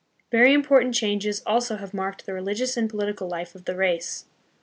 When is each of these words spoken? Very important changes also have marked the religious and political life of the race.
Very 0.31 0.51
important 0.55 0.95
changes 0.95 1.43
also 1.45 1.75
have 1.75 1.93
marked 1.93 2.25
the 2.25 2.33
religious 2.33 2.75
and 2.75 2.89
political 2.89 3.27
life 3.27 3.53
of 3.53 3.65
the 3.65 3.75
race. 3.75 4.25